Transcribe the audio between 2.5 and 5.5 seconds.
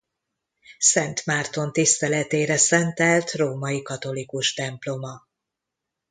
szentelt római katolikus temploma.